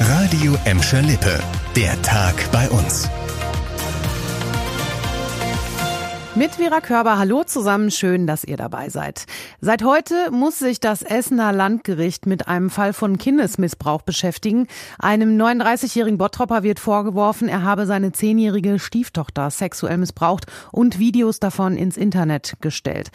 Radio 0.00 0.56
Emscher 0.66 1.00
Lippe. 1.00 1.40
Der 1.74 2.00
Tag 2.02 2.34
bei 2.52 2.68
uns. 2.68 3.08
Mit 6.34 6.56
Vera 6.56 6.82
Körber, 6.82 7.16
hallo 7.16 7.44
zusammen, 7.44 7.90
schön, 7.90 8.26
dass 8.26 8.44
ihr 8.44 8.58
dabei 8.58 8.90
seid. 8.90 9.24
Seit 9.62 9.82
heute 9.82 10.30
muss 10.30 10.58
sich 10.58 10.80
das 10.80 11.00
Essener 11.00 11.50
Landgericht 11.50 12.26
mit 12.26 12.46
einem 12.46 12.68
Fall 12.68 12.92
von 12.92 13.16
Kindesmissbrauch 13.16 14.02
beschäftigen. 14.02 14.66
Einem 14.98 15.40
39-jährigen 15.40 16.18
Bottropper 16.18 16.62
wird 16.62 16.78
vorgeworfen, 16.78 17.48
er 17.48 17.62
habe 17.62 17.86
seine 17.86 18.12
zehnjährige 18.12 18.78
Stieftochter 18.78 19.50
sexuell 19.50 19.96
missbraucht 19.96 20.44
und 20.72 20.98
Videos 20.98 21.40
davon 21.40 21.74
ins 21.74 21.96
Internet 21.96 22.58
gestellt. 22.60 23.08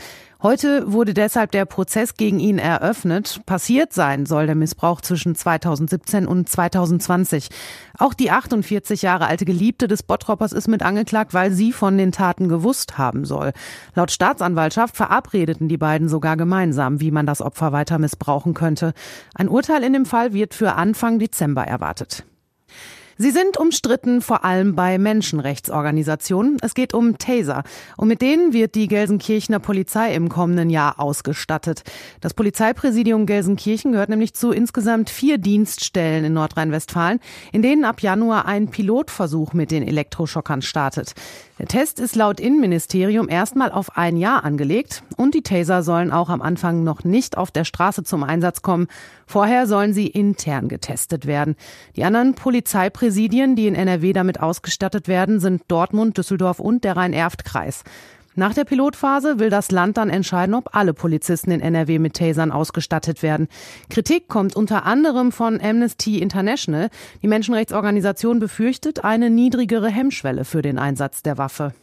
Heute 0.44 0.92
wurde 0.92 1.14
deshalb 1.14 1.52
der 1.52 1.66
Prozess 1.66 2.16
gegen 2.16 2.40
ihn 2.40 2.58
eröffnet. 2.58 3.42
Passiert 3.46 3.94
sein 3.94 4.26
soll 4.26 4.48
der 4.48 4.56
Missbrauch 4.56 5.00
zwischen 5.02 5.36
2017 5.36 6.26
und 6.26 6.50
2020. 6.50 7.50
Auch 8.00 8.16
die 8.16 8.32
48 8.32 9.04
Jahre 9.04 9.28
alte 9.28 9.46
Geliebte 9.46 9.88
des 9.88 10.02
Bottroppers 10.02 10.52
ist 10.52 10.68
mit 10.68 10.82
angeklagt, 10.82 11.36
weil 11.36 11.52
sie 11.52 11.72
von 11.72 11.96
den 11.96 12.12
Taten 12.12 12.50
gewusst 12.50 12.98
haben 12.98 13.24
soll. 13.24 13.54
Laut 13.94 14.10
Staatsanwaltschaft 14.10 14.98
verabredeten 14.98 15.68
die 15.68 15.78
beiden 15.78 16.10
sogar 16.10 16.38
gemeinsam, 16.38 17.00
wie 17.02 17.12
man 17.12 17.28
das 17.28 17.44
Opfer 17.44 17.72
weiter 17.72 18.00
missbrauchen 18.00 18.56
könnte. 18.56 18.94
Ein 19.36 19.48
Urteil 19.48 19.84
in 19.84 19.94
dem 19.94 20.08
Fall 20.08 20.34
wird 20.34 20.56
für 20.56 20.74
Anfang 20.74 21.20
Dezember 21.20 21.66
erwartet. 21.66 22.26
Sie 23.22 23.30
sind 23.30 23.56
umstritten, 23.56 24.20
vor 24.22 24.44
allem 24.44 24.74
bei 24.74 24.98
Menschenrechtsorganisationen. 24.98 26.58
Es 26.64 26.74
geht 26.74 26.96
um 26.96 27.20
Taser. 27.20 27.62
Und 27.96 28.08
mit 28.08 28.20
denen 28.20 28.52
wird 28.52 28.74
die 28.74 28.88
Gelsenkirchener 28.88 29.60
Polizei 29.60 30.16
im 30.16 30.28
kommenden 30.28 30.72
Jahr 30.72 31.00
ausgestattet. 31.00 31.84
Das 32.20 32.34
Polizeipräsidium 32.34 33.28
Gelsenkirchen 33.28 33.92
gehört 33.92 34.10
nämlich 34.10 34.34
zu 34.34 34.50
insgesamt 34.50 35.12
vier 35.12 35.38
Dienststellen 35.38 36.26
in 36.26 36.34
Nordrhein-Westfalen, 36.34 37.20
in 37.52 37.62
denen 37.62 37.86
ab 37.86 38.02
Januar 38.02 38.48
ein 38.48 38.70
Pilotversuch 38.70 39.54
mit 39.54 39.70
den 39.70 39.88
Elektroschockern 39.88 40.64
startet. 40.64 41.14
Der 41.60 41.68
Test 41.68 42.00
ist 42.00 42.16
laut 42.16 42.40
Innenministerium 42.40 43.30
erstmal 43.30 43.72
auf 43.72 43.96
ein 43.96 44.18
Jahr 44.18 44.44
angelegt 44.44 45.04
und 45.16 45.36
die 45.36 45.44
Taser 45.44 45.84
sollen 45.84 46.12
auch 46.12 46.30
am 46.30 46.42
Anfang 46.42 46.84
noch 46.84 47.04
nicht 47.04 47.38
auf 47.38 47.52
der 47.52 47.66
Straße 47.66 48.04
zum 48.04 48.24
Einsatz 48.24 48.64
kommen. 48.64 48.88
Vorher 49.28 49.68
sollen 49.68 49.94
sie 49.94 50.08
intern 50.08 50.70
getestet 50.70 51.28
werden. 51.28 51.56
Die 51.96 52.04
anderen 52.04 52.34
Polizeipräsidien, 52.34 53.11
die 53.12 53.68
in 53.68 53.76
NRW 53.76 54.14
damit 54.14 54.40
ausgestattet 54.40 55.08
werden, 55.08 55.40
sind 55.40 55.64
Dortmund, 55.68 56.18
Düsseldorf 56.18 56.60
und 56.60 56.84
der 56.84 56.98
Rhein-Erft-Kreis. 56.98 57.84
Nach 58.36 58.54
der 58.54 58.64
Pilotphase 58.64 59.40
will 59.40 59.50
das 59.50 59.72
Land 59.72 59.98
dann 59.98 60.10
entscheiden, 60.10 60.56
ob 60.56 60.74
alle 60.74 60.94
Polizisten 60.94 61.52
in 61.52 61.60
NRW 61.60 62.00
mit 62.00 62.14
Tasern 62.14 62.52
ausgestattet 62.52 63.24
werden. 63.24 63.50
Kritik 63.90 64.30
kommt 64.30 64.56
unter 64.56 64.86
anderem 64.86 65.34
von 65.34 65.60
Amnesty 65.62 66.20
International. 66.20 66.90
Die 67.22 67.28
Menschenrechtsorganisation 67.28 68.40
befürchtet 68.40 69.04
eine 69.04 69.30
niedrigere 69.30 69.90
Hemmschwelle 69.90 70.46
für 70.46 70.62
den 70.62 70.80
Einsatz 70.80 71.24
der 71.24 71.38
Waffe. 71.38 71.74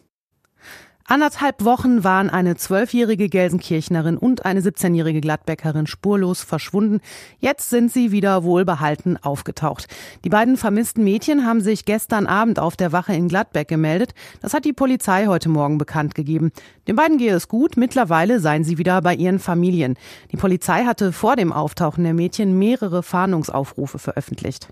Anderthalb 1.10 1.64
Wochen 1.64 2.04
waren 2.04 2.28
eine 2.28 2.56
zwölfjährige 2.56 3.30
Gelsenkirchnerin 3.30 4.18
und 4.18 4.44
eine 4.44 4.60
17-jährige 4.60 5.22
Gladbäckerin 5.22 5.86
spurlos 5.86 6.42
verschwunden. 6.42 7.00
Jetzt 7.38 7.70
sind 7.70 7.90
sie 7.90 8.12
wieder 8.12 8.44
wohlbehalten 8.44 9.16
aufgetaucht. 9.16 9.86
Die 10.24 10.28
beiden 10.28 10.58
vermissten 10.58 11.04
Mädchen 11.04 11.46
haben 11.46 11.62
sich 11.62 11.86
gestern 11.86 12.26
Abend 12.26 12.58
auf 12.58 12.76
der 12.76 12.92
Wache 12.92 13.14
in 13.14 13.28
Gladbeck 13.28 13.68
gemeldet. 13.68 14.12
Das 14.42 14.52
hat 14.52 14.66
die 14.66 14.74
Polizei 14.74 15.28
heute 15.28 15.48
Morgen 15.48 15.78
bekannt 15.78 16.14
gegeben. 16.14 16.52
Den 16.86 16.96
beiden 16.96 17.16
gehe 17.16 17.32
es 17.32 17.48
gut. 17.48 17.78
Mittlerweile 17.78 18.38
seien 18.38 18.62
sie 18.62 18.76
wieder 18.76 19.00
bei 19.00 19.14
ihren 19.14 19.38
Familien. 19.38 19.96
Die 20.30 20.36
Polizei 20.36 20.84
hatte 20.84 21.14
vor 21.14 21.36
dem 21.36 21.54
Auftauchen 21.54 22.04
der 22.04 22.12
Mädchen 22.12 22.58
mehrere 22.58 23.02
Fahndungsaufrufe 23.02 23.98
veröffentlicht. 23.98 24.68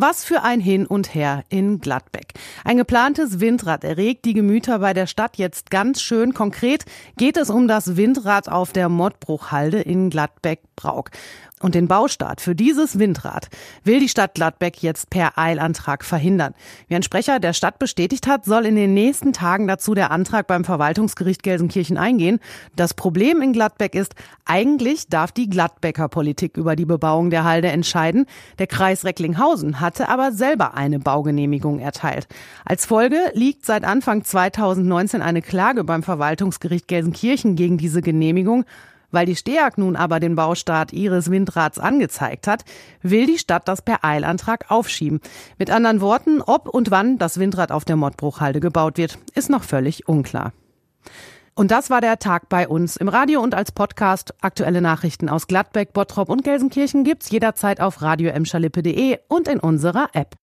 Was 0.00 0.24
für 0.24 0.44
ein 0.44 0.60
Hin 0.60 0.86
und 0.86 1.12
Her 1.12 1.42
in 1.48 1.80
Gladbeck. 1.80 2.34
Ein 2.64 2.76
geplantes 2.76 3.40
Windrad 3.40 3.82
erregt 3.82 4.26
die 4.26 4.32
Gemüter 4.32 4.78
bei 4.78 4.94
der 4.94 5.08
Stadt 5.08 5.38
jetzt 5.38 5.72
ganz 5.72 6.00
schön. 6.00 6.34
Konkret 6.34 6.84
geht 7.16 7.36
es 7.36 7.50
um 7.50 7.66
das 7.66 7.96
Windrad 7.96 8.48
auf 8.48 8.72
der 8.72 8.88
Mottbruchhalde 8.88 9.80
in 9.80 10.08
Gladbeck-Brauk. 10.08 11.10
Und 11.60 11.74
den 11.74 11.88
Baustart 11.88 12.40
für 12.40 12.54
dieses 12.54 12.98
Windrad 12.98 13.48
will 13.82 13.98
die 13.98 14.08
Stadt 14.08 14.34
Gladbeck 14.34 14.80
jetzt 14.82 15.10
per 15.10 15.36
Eilantrag 15.36 16.04
verhindern. 16.04 16.54
Wie 16.86 16.94
ein 16.94 17.02
Sprecher 17.02 17.40
der 17.40 17.52
Stadt 17.52 17.80
bestätigt 17.80 18.28
hat, 18.28 18.44
soll 18.44 18.64
in 18.64 18.76
den 18.76 18.94
nächsten 18.94 19.32
Tagen 19.32 19.66
dazu 19.66 19.94
der 19.94 20.12
Antrag 20.12 20.46
beim 20.46 20.64
Verwaltungsgericht 20.64 21.42
Gelsenkirchen 21.42 21.98
eingehen. 21.98 22.38
Das 22.76 22.94
Problem 22.94 23.42
in 23.42 23.52
Gladbeck 23.52 23.96
ist, 23.96 24.14
eigentlich 24.44 25.08
darf 25.08 25.32
die 25.32 25.50
Gladbecker 25.50 26.08
Politik 26.08 26.56
über 26.56 26.76
die 26.76 26.86
Bebauung 26.86 27.30
der 27.30 27.42
Halde 27.42 27.68
entscheiden. 27.68 28.26
Der 28.60 28.68
Kreis 28.68 29.04
Recklinghausen 29.04 29.80
hatte 29.88 30.10
aber 30.10 30.32
selber 30.32 30.74
eine 30.74 30.98
Baugenehmigung 30.98 31.78
erteilt. 31.78 32.28
Als 32.66 32.84
Folge 32.84 33.16
liegt 33.32 33.64
seit 33.64 33.84
Anfang 33.84 34.22
2019 34.22 35.22
eine 35.22 35.40
Klage 35.40 35.82
beim 35.82 36.02
Verwaltungsgericht 36.02 36.88
Gelsenkirchen 36.88 37.56
gegen 37.56 37.78
diese 37.78 38.02
Genehmigung. 38.02 38.66
Weil 39.10 39.24
die 39.24 39.34
STEAG 39.34 39.78
nun 39.78 39.96
aber 39.96 40.20
den 40.20 40.34
Baustart 40.34 40.92
ihres 40.92 41.30
Windrads 41.30 41.78
angezeigt 41.78 42.46
hat, 42.46 42.66
will 43.00 43.24
die 43.24 43.38
Stadt 43.38 43.66
das 43.66 43.80
per 43.80 44.04
Eilantrag 44.04 44.70
aufschieben. 44.70 45.20
Mit 45.58 45.70
anderen 45.70 46.02
Worten, 46.02 46.42
ob 46.42 46.68
und 46.68 46.90
wann 46.90 47.16
das 47.16 47.40
Windrad 47.40 47.72
auf 47.72 47.86
der 47.86 47.96
Mottbruchhalde 47.96 48.60
gebaut 48.60 48.98
wird, 48.98 49.18
ist 49.34 49.48
noch 49.48 49.62
völlig 49.62 50.06
unklar. 50.06 50.52
Und 51.58 51.72
das 51.72 51.90
war 51.90 52.00
der 52.00 52.20
Tag 52.20 52.48
bei 52.48 52.68
uns 52.68 52.96
im 52.96 53.08
Radio 53.08 53.42
und 53.42 53.52
als 53.52 53.72
Podcast. 53.72 54.32
Aktuelle 54.40 54.80
Nachrichten 54.80 55.28
aus 55.28 55.48
Gladbeck, 55.48 55.92
Bottrop 55.92 56.28
und 56.28 56.44
Gelsenkirchen 56.44 57.02
gibt's 57.02 57.30
jederzeit 57.30 57.80
auf 57.80 58.00
radio 58.00 58.30
und 59.26 59.48
in 59.48 59.58
unserer 59.58 60.08
App. 60.12 60.36